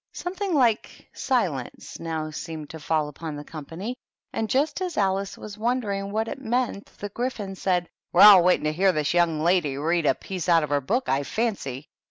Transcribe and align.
Something 0.13 0.55
like 0.55 1.07
silence 1.13 1.99
now 1.99 2.31
seemed 2.31 2.71
to 2.71 2.79
fall 2.79 3.07
upon 3.07 3.35
the 3.35 3.43
company, 3.43 3.97
and 4.33 4.49
just 4.49 4.81
as 4.81 4.97
Alice 4.97 5.37
was 5.37 5.59
wondering 5.59 6.11
what 6.11 6.27
it 6.27 6.39
meant 6.41 6.87
the 6.97 7.09
Gryphon 7.09 7.53
said, 7.53 7.87
"We're 8.11 8.21
all 8.23 8.43
waitin' 8.43 8.63
to 8.63 8.73
hear 8.73 8.91
this 8.93 9.13
young 9.13 9.41
lady 9.41 9.77
read 9.77 10.07
a 10.07 10.15
piece 10.15 10.49
out 10.49 10.63
of 10.63 10.71
her 10.71 10.81
book, 10.81 11.07
I 11.07 11.21
fancy." 11.21 11.87